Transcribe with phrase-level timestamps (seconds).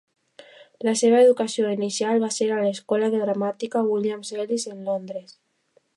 [0.87, 5.37] La seva educació inicial va ser a l'escola de gramàtica Williams Ellis de Londres.